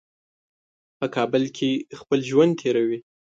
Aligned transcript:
په 0.99 1.05
کابل 1.15 1.43
کې 1.57 1.71
خپل 1.99 2.19
ژوند 2.29 2.51
تېروي. 2.59 2.99